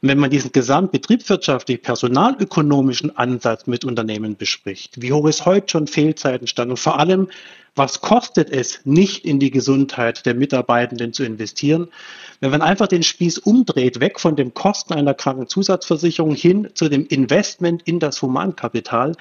[0.00, 5.86] Und wenn man diesen gesamtbetriebswirtschaftlich personalökonomischen Ansatz mit Unternehmen bespricht, wie hoch ist heute schon
[5.86, 7.28] Fehlzeitenstand und vor allem,
[7.74, 11.88] was kostet es, nicht in die Gesundheit der Mitarbeitenden zu investieren?
[12.40, 17.06] Wenn man einfach den Spieß umdreht, weg von den Kosten einer Krankenzusatzversicherung hin zu dem
[17.06, 19.14] Investment in das Humankapital,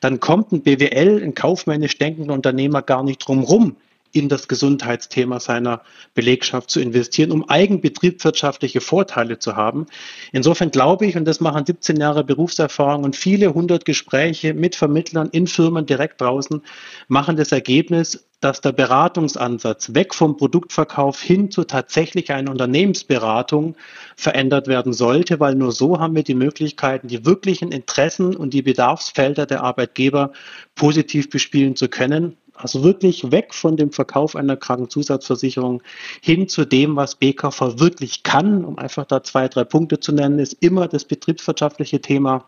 [0.00, 3.76] dann kommt ein BWL, ein kaufmännisch denkender Unternehmer gar nicht drum rum,
[4.12, 5.82] in das Gesundheitsthema seiner
[6.14, 9.86] Belegschaft zu investieren, um eigenbetriebswirtschaftliche Vorteile zu haben.
[10.32, 15.30] Insofern glaube ich, und das machen 17 Jahre Berufserfahrung und viele hundert Gespräche mit Vermittlern
[15.32, 16.62] in Firmen direkt draußen,
[17.08, 23.76] machen das Ergebnis, dass der Beratungsansatz weg vom Produktverkauf hin zu tatsächlich einer Unternehmensberatung
[24.16, 28.62] verändert werden sollte, weil nur so haben wir die Möglichkeiten, die wirklichen Interessen und die
[28.62, 30.32] Bedarfsfelder der Arbeitgeber
[30.74, 32.36] positiv bespielen zu können.
[32.54, 35.82] Also wirklich weg von dem Verkauf einer Krankenzusatzversicherung
[36.20, 38.64] hin zu dem, was BKV wirklich kann.
[38.64, 42.46] Um einfach da zwei, drei Punkte zu nennen, ist immer das betriebswirtschaftliche Thema.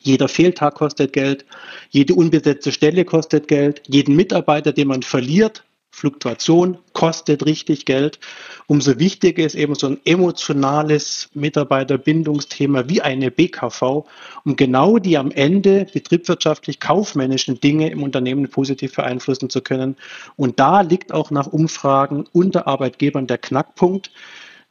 [0.00, 1.44] Jeder Fehltag kostet Geld,
[1.90, 8.20] jede unbesetzte Stelle kostet Geld, jeden Mitarbeiter, den man verliert, Fluktuation kostet richtig Geld.
[8.66, 14.04] Umso wichtiger ist eben so ein emotionales Mitarbeiterbindungsthema wie eine BKV,
[14.44, 19.96] um genau die am Ende betriebswirtschaftlich kaufmännischen Dinge im Unternehmen positiv beeinflussen zu können.
[20.36, 24.10] Und da liegt auch nach Umfragen unter Arbeitgebern der Knackpunkt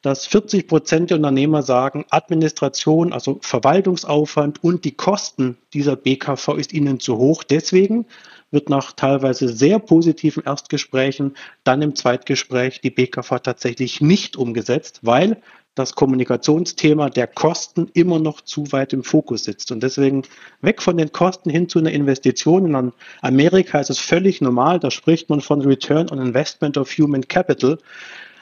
[0.02, 6.74] dass 40 Prozent der Unternehmer sagen, Administration, also Verwaltungsaufwand und die Kosten dieser BKV ist
[6.74, 7.44] ihnen zu hoch.
[7.44, 8.06] Deswegen
[8.52, 15.42] wird nach teilweise sehr positiven Erstgesprächen dann im Zweitgespräch die BKV tatsächlich nicht umgesetzt, weil
[15.76, 19.72] das Kommunikationsthema der Kosten immer noch zu weit im Fokus sitzt.
[19.72, 20.24] Und deswegen
[20.62, 22.76] weg von den Kosten hin zu einer Investition.
[22.76, 27.28] In Amerika ist es völlig normal, da spricht man von Return on Investment of Human
[27.28, 27.78] Capital.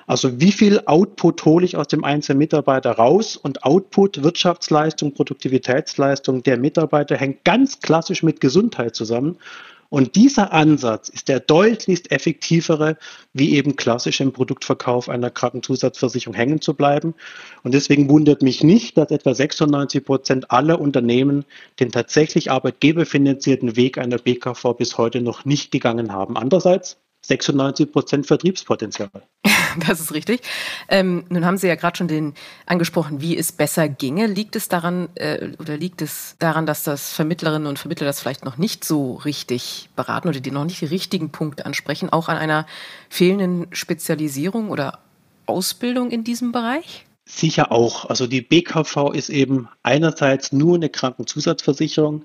[0.08, 3.36] Also wie viel Output hole ich aus dem einzelnen Mitarbeiter raus?
[3.36, 9.38] Und Output, Wirtschaftsleistung, Produktivitätsleistung der Mitarbeiter hängt ganz klassisch mit Gesundheit zusammen.
[9.90, 12.98] Und dieser Ansatz ist der deutlichst effektivere,
[13.34, 17.14] wie eben klassisch im Produktverkauf einer Krankenzusatzversicherung hängen zu bleiben.
[17.64, 21.46] Und deswegen wundert mich nicht, dass etwa 96 Prozent aller Unternehmen
[21.80, 26.38] den tatsächlich arbeitgeberfinanzierten Weg einer BKV bis heute noch nicht gegangen haben.
[26.38, 26.98] Andererseits
[27.28, 29.10] 96 Prozent Vertriebspotenzial.
[29.86, 30.42] Das ist richtig.
[30.90, 32.34] Ähm, nun haben Sie ja gerade schon den
[32.66, 34.26] angesprochen, wie es besser ginge.
[34.26, 38.44] Liegt es daran äh, oder liegt es daran, dass das Vermittlerinnen und Vermittler das vielleicht
[38.44, 42.38] noch nicht so richtig beraten oder die noch nicht die richtigen Punkte ansprechen, auch an
[42.38, 42.66] einer
[43.10, 45.00] fehlenden Spezialisierung oder
[45.46, 47.06] Ausbildung in diesem Bereich?
[47.26, 48.06] Sicher auch.
[48.06, 52.24] Also die BKV ist eben einerseits nur eine Krankenzusatzversicherung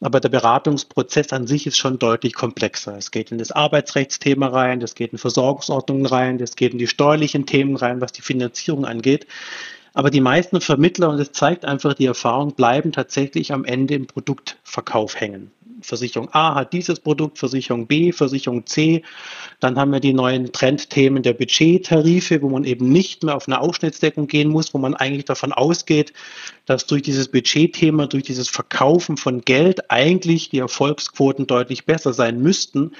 [0.00, 2.96] Aber der Beratungsprozess an sich ist schon deutlich komplexer.
[2.96, 6.86] Es geht in das Arbeitsrechtsthema rein, das geht in Versorgungsordnungen rein, das geht in die
[6.86, 9.26] steuerlichen Themen rein, was die Finanzierung angeht.
[9.94, 14.06] Aber die meisten Vermittler, und das zeigt einfach die Erfahrung, bleiben tatsächlich am Ende im
[14.06, 15.50] Produktverkauf hängen.
[15.80, 19.02] Versicherung A hat dieses Produkt, Versicherung B, Versicherung C.
[19.60, 23.60] Dann haben wir die neuen Trendthemen der Budgettarife, wo man eben nicht mehr auf eine
[23.60, 26.12] Ausschnittsdeckung gehen muss, wo man eigentlich davon ausgeht,
[26.66, 32.40] dass durch dieses Budgetthema, durch dieses Verkaufen von Geld eigentlich die Erfolgsquoten deutlich besser sein
[32.40, 32.92] müssten.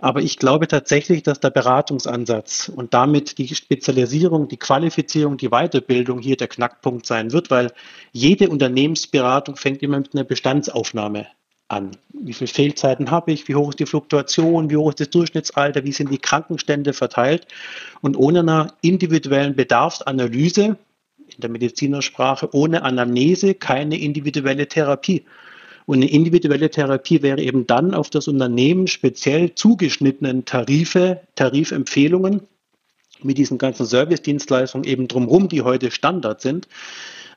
[0.00, 6.20] Aber ich glaube tatsächlich, dass der Beratungsansatz und damit die Spezialisierung, die Qualifizierung, die Weiterbildung
[6.20, 7.72] hier der Knackpunkt sein wird, weil
[8.12, 11.26] jede Unternehmensberatung fängt immer mit einer Bestandsaufnahme
[11.68, 11.92] an.
[12.12, 13.46] Wie viele Fehlzeiten habe ich?
[13.46, 14.70] Wie hoch ist die Fluktuation?
[14.70, 15.84] Wie hoch ist das Durchschnittsalter?
[15.84, 17.46] Wie sind die Krankenstände verteilt?
[18.00, 20.76] Und ohne einer individuellen Bedarfsanalyse,
[21.34, 25.24] in der Medizinersprache, ohne Anamnese keine individuelle Therapie.
[25.86, 32.42] Und eine individuelle Therapie wäre eben dann auf das Unternehmen speziell zugeschnittenen Tarife, Tarifempfehlungen
[33.22, 36.68] mit diesen ganzen Servicedienstleistungen eben drumherum, die heute Standard sind,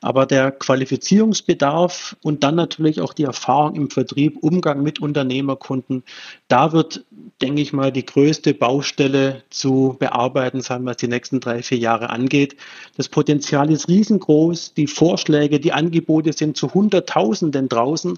[0.01, 6.03] aber der Qualifizierungsbedarf und dann natürlich auch die Erfahrung im Vertrieb, Umgang mit Unternehmerkunden,
[6.47, 7.05] da wird,
[7.41, 12.09] denke ich mal, die größte Baustelle zu bearbeiten sein, was die nächsten drei, vier Jahre
[12.09, 12.55] angeht.
[12.97, 14.73] Das Potenzial ist riesengroß.
[14.73, 18.17] Die Vorschläge, die Angebote sind zu Hunderttausenden draußen,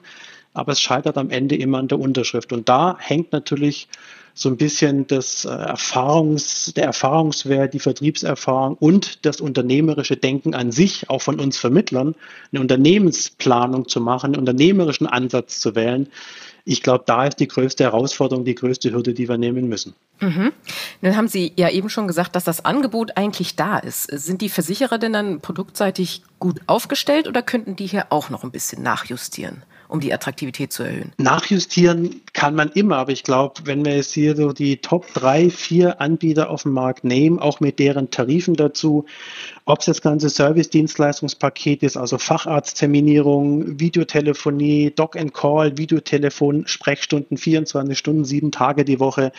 [0.53, 2.53] aber es scheitert am Ende immer an der Unterschrift.
[2.53, 3.87] Und da hängt natürlich
[4.35, 10.71] so ein bisschen das äh, Erfahrungs, der Erfahrungswert, die Vertriebserfahrung und das unternehmerische Denken an
[10.71, 12.15] sich, auch von uns Vermittlern,
[12.51, 16.07] eine Unternehmensplanung zu machen, einen unternehmerischen Ansatz zu wählen.
[16.65, 19.93] Ich glaube, da ist die größte Herausforderung, die größte Hürde, die wir nehmen müssen.
[20.21, 20.53] Mhm.
[21.01, 24.05] Dann haben Sie ja eben schon gesagt, dass das Angebot eigentlich da ist.
[24.05, 28.51] Sind die Versicherer denn dann produktseitig gut aufgestellt oder könnten die hier auch noch ein
[28.51, 29.63] bisschen nachjustieren?
[29.93, 31.13] Um die Attraktivität zu erhöhen?
[31.19, 35.51] Nachjustieren kann man immer, aber ich glaube, wenn wir jetzt hier so die Top drei,
[35.51, 39.05] vier Anbieter auf dem Markt nehmen, auch mit deren Tarifen dazu,
[39.65, 48.51] ob es das ganze Service-Dienstleistungspaket ist, also Facharztterminierung, Videotelefonie, Doc-and-Call, Videotelefon, Sprechstunden, 24 Stunden, sieben
[48.51, 49.31] Tage die Woche,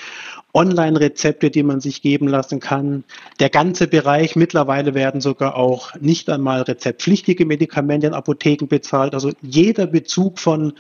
[0.55, 3.03] Online-Rezepte, die man sich geben lassen kann.
[3.41, 9.15] Der ganze Bereich, mittlerweile werden sogar auch nicht einmal rezeptpflichtige Medikamente in Apotheken bezahlt.
[9.15, 10.75] Also jeder Bezug von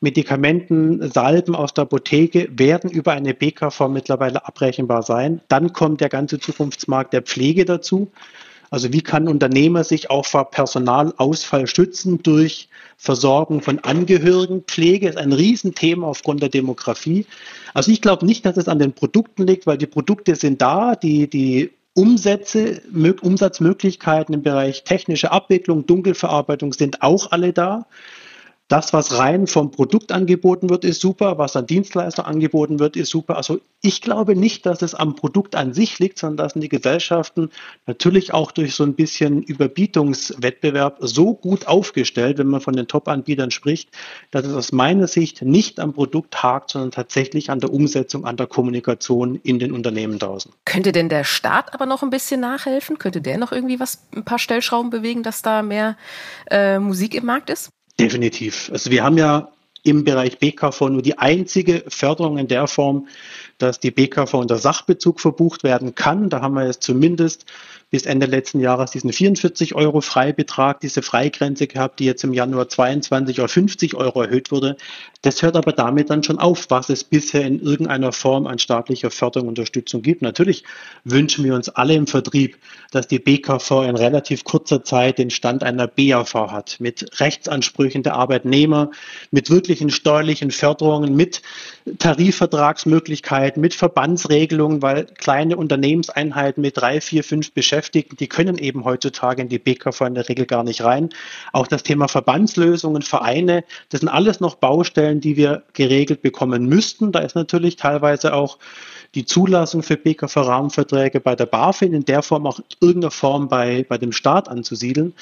[0.00, 5.40] Medikamenten, Salben aus der Apotheke werden über eine BKV mittlerweile abrechenbar sein.
[5.48, 8.12] Dann kommt der ganze Zukunftsmarkt der Pflege dazu.
[8.70, 14.62] Also wie kann Unternehmer sich auch vor Personalausfall schützen durch Versorgung von Angehörigen?
[14.62, 17.26] Pflege ist ein Riesenthema aufgrund der Demografie.
[17.74, 20.94] Also ich glaube nicht, dass es an den Produkten liegt, weil die Produkte sind da,
[20.94, 22.82] die, die Umsätze,
[23.22, 27.86] Umsatzmöglichkeiten im Bereich technische Abwicklung, Dunkelverarbeitung sind auch alle da.
[28.68, 31.38] Das, was rein vom Produkt angeboten wird, ist super.
[31.38, 33.38] Was an Dienstleister angeboten wird, ist super.
[33.38, 37.50] Also ich glaube nicht, dass es am Produkt an sich liegt, sondern dass die Gesellschaften
[37.86, 43.50] natürlich auch durch so ein bisschen Überbietungswettbewerb so gut aufgestellt, wenn man von den Top-Anbietern
[43.50, 43.88] spricht,
[44.32, 48.36] dass es aus meiner Sicht nicht am Produkt hakt, sondern tatsächlich an der Umsetzung, an
[48.36, 50.52] der Kommunikation in den Unternehmen draußen.
[50.66, 52.98] Könnte denn der Staat aber noch ein bisschen nachhelfen?
[52.98, 55.96] Könnte der noch irgendwie was, ein paar Stellschrauben bewegen, dass da mehr
[56.50, 57.70] äh, Musik im Markt ist?
[58.00, 58.70] Definitiv.
[58.72, 59.48] Also wir haben ja
[59.82, 63.08] im Bereich BKV nur die einzige Förderung in der Form,
[63.58, 66.30] dass die BKV unter Sachbezug verbucht werden kann.
[66.30, 67.46] Da haben wir jetzt zumindest
[67.90, 72.68] bis Ende letzten Jahres diesen 44 Euro Freibetrag, diese Freigrenze gehabt, die jetzt im Januar
[72.68, 74.76] 22 auf 50 Euro erhöht wurde.
[75.22, 79.10] Das hört aber damit dann schon auf, was es bisher in irgendeiner Form an staatlicher
[79.10, 80.20] Förderung, Unterstützung gibt.
[80.20, 80.64] Natürlich
[81.04, 82.58] wünschen wir uns alle im Vertrieb,
[82.90, 88.14] dass die BKV in relativ kurzer Zeit den Stand einer BAV hat, mit Rechtsansprüchen der
[88.14, 88.90] Arbeitnehmer,
[89.30, 91.42] mit wirklichen steuerlichen Förderungen, mit
[91.96, 99.42] Tarifvertragsmöglichkeiten, mit Verbandsregelungen, weil kleine Unternehmenseinheiten mit drei, vier, fünf Beschäftigten, die können eben heutzutage
[99.42, 101.10] in die BKV in der Regel gar nicht rein.
[101.52, 107.12] Auch das Thema Verbandslösungen, Vereine, das sind alles noch Baustellen, die wir geregelt bekommen müssten.
[107.12, 108.58] Da ist natürlich teilweise auch
[109.14, 113.84] die Zulassung für BKV-Rahmenverträge bei der BaFin in der Form auch in irgendeiner Form bei,
[113.88, 115.14] bei dem Staat anzusiedeln.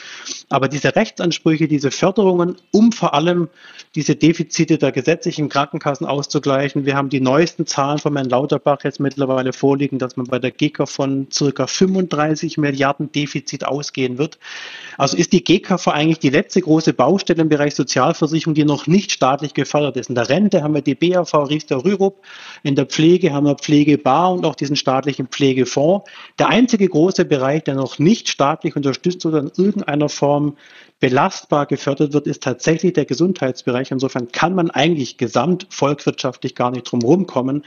[0.49, 3.49] Aber diese Rechtsansprüche, diese Förderungen, um vor allem
[3.94, 6.85] diese Defizite der gesetzlichen Krankenkassen auszugleichen.
[6.85, 10.51] Wir haben die neuesten Zahlen von Herrn Lauterbach jetzt mittlerweile vorliegen, dass man bei der
[10.51, 14.38] GK von circa 35 30 Milliarden Defizit ausgehen wird.
[14.99, 19.12] Also ist die GKV eigentlich die letzte große Baustelle im Bereich Sozialversicherung, die noch nicht
[19.12, 20.09] staatlich gefördert ist.
[20.09, 22.22] In der Rente haben wir die BAV Riester Rürup,
[22.62, 26.08] in der Pflege haben wir Pflegebar und auch diesen staatlichen Pflegefonds.
[26.38, 30.56] Der einzige große Bereich, der noch nicht staatlich unterstützt oder in irgendeiner Form
[30.98, 33.90] belastbar gefördert wird, ist tatsächlich der Gesundheitsbereich.
[33.90, 37.66] Insofern kann man eigentlich gesamt volkswirtschaftlich gar nicht drum herum kommen,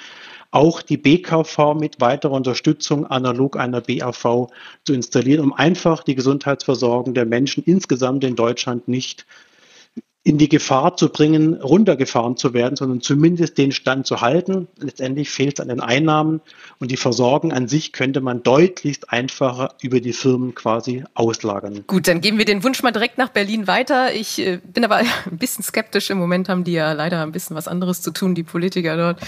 [0.50, 4.48] auch die BKV mit weiterer Unterstützung analog einer BAV
[4.86, 9.28] zu installieren, um einfach die Gesundheitsversorgung der Menschen insgesamt in Deutschland nicht
[10.24, 14.68] in die Gefahr zu bringen, runtergefahren zu werden, sondern zumindest den Stand zu halten.
[14.78, 16.42] Letztendlich fehlt es an den Einnahmen
[16.80, 21.86] und die Versorgung an sich könnte man deutlichst einfacher über die Firmen quasi auslagern.
[21.88, 24.14] Gut, dann geben wir den Wunsch mal direkt nach Berlin weiter.
[24.14, 24.98] Ich äh, bin aber
[25.32, 26.10] ein bisschen skeptisch.
[26.10, 29.22] Im Moment haben die ja leider ein bisschen was anderes zu tun, die Politiker dort,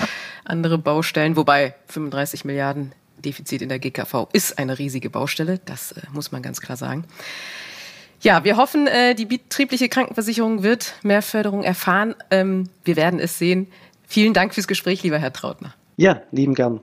[0.44, 6.02] andere Baustellen, wobei 35 Milliarden Defizit in der GKV ist eine riesige Baustelle, das äh,
[6.12, 7.06] muss man ganz klar sagen.
[8.24, 12.14] Ja, wir hoffen, äh, die betriebliche Krankenversicherung wird mehr Förderung erfahren.
[12.30, 13.68] Ähm, wir werden es sehen.
[14.08, 15.74] Vielen Dank fürs Gespräch, lieber Herr Trautner.
[15.98, 16.82] Ja, lieben gern.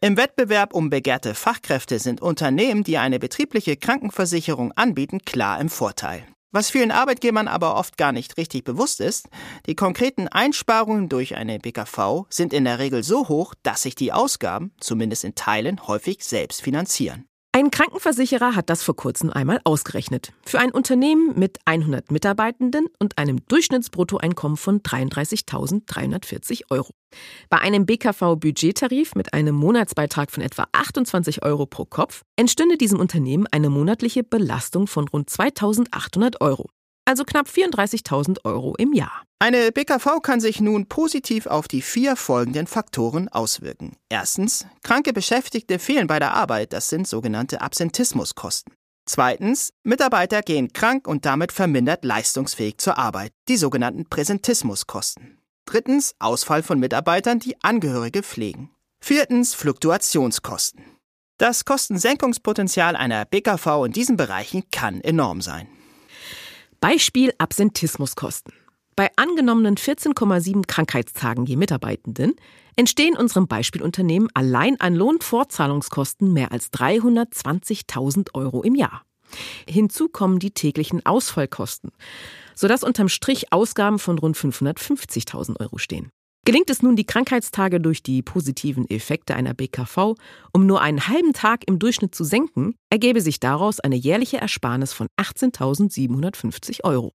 [0.00, 6.22] Im Wettbewerb um begehrte Fachkräfte sind Unternehmen, die eine betriebliche Krankenversicherung anbieten, klar im Vorteil.
[6.52, 9.28] Was vielen Arbeitgebern aber oft gar nicht richtig bewusst ist,
[9.66, 14.12] die konkreten Einsparungen durch eine BKV sind in der Regel so hoch, dass sich die
[14.12, 17.26] Ausgaben, zumindest in Teilen, häufig selbst finanzieren.
[17.56, 20.30] Ein Krankenversicherer hat das vor kurzem einmal ausgerechnet.
[20.44, 26.92] Für ein Unternehmen mit 100 Mitarbeitenden und einem Durchschnittsbruttoeinkommen von 33.340 Euro.
[27.48, 33.46] Bei einem BKV-Budgettarif mit einem Monatsbeitrag von etwa 28 Euro pro Kopf entstünde diesem Unternehmen
[33.50, 36.66] eine monatliche Belastung von rund 2.800 Euro
[37.06, 39.22] also knapp 34.000 Euro im Jahr.
[39.38, 43.96] Eine BKV kann sich nun positiv auf die vier folgenden Faktoren auswirken.
[44.08, 48.74] Erstens, kranke Beschäftigte fehlen bei der Arbeit, das sind sogenannte Absentismuskosten.
[49.08, 55.38] Zweitens, Mitarbeiter gehen krank und damit vermindert leistungsfähig zur Arbeit, die sogenannten Präsentismuskosten.
[55.64, 58.70] Drittens, Ausfall von Mitarbeitern, die Angehörige pflegen.
[59.00, 60.84] Viertens, Fluktuationskosten.
[61.38, 65.68] Das Kostensenkungspotenzial einer BKV in diesen Bereichen kann enorm sein.
[66.80, 68.52] Beispiel Absentismuskosten.
[68.96, 72.34] Bei angenommenen 14,7 Krankheitstagen je Mitarbeitenden
[72.76, 79.02] entstehen unserem Beispielunternehmen allein an Lohnfortzahlungskosten mehr als 320.000 Euro im Jahr.
[79.68, 81.90] Hinzu kommen die täglichen Ausfallkosten,
[82.54, 86.10] sodass unterm Strich Ausgaben von rund 550.000 Euro stehen.
[86.46, 90.14] Gelingt es nun, die Krankheitstage durch die positiven Effekte einer BKV
[90.52, 94.92] um nur einen halben Tag im Durchschnitt zu senken, ergäbe sich daraus eine jährliche Ersparnis
[94.92, 97.10] von 18.750 Euro.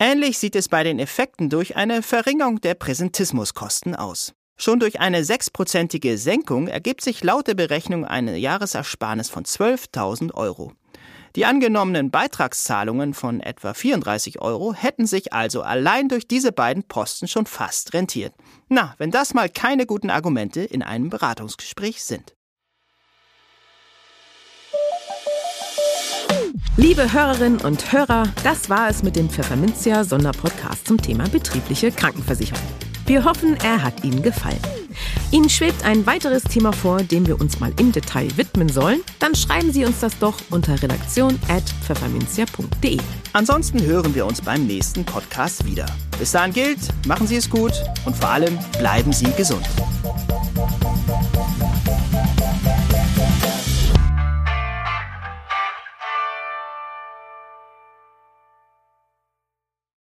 [0.00, 4.32] Ähnlich sieht es bei den Effekten durch eine Verringerung der Präsentismuskosten aus.
[4.58, 10.72] Schon durch eine sechsprozentige Senkung ergibt sich laut der Berechnung eine Jahresersparnis von 12.000 Euro.
[11.34, 17.26] Die angenommenen Beitragszahlungen von etwa 34 Euro hätten sich also allein durch diese beiden Posten
[17.26, 18.34] schon fast rentiert.
[18.68, 22.34] Na, wenn das mal keine guten Argumente in einem Beratungsgespräch sind.
[26.76, 32.91] Liebe Hörerinnen und Hörer, das war es mit dem Pfefferminzia Sonderpodcast zum Thema betriebliche Krankenversicherung.
[33.06, 34.60] Wir hoffen, er hat Ihnen gefallen.
[35.30, 39.00] Ihnen schwebt ein weiteres Thema vor, dem wir uns mal im Detail widmen sollen?
[39.18, 42.98] Dann schreiben Sie uns das doch unter redaktion.pfefferminzia.de.
[43.32, 45.86] Ansonsten hören wir uns beim nächsten Podcast wieder.
[46.18, 47.72] Bis dahin gilt, machen Sie es gut
[48.04, 49.66] und vor allem bleiben Sie gesund.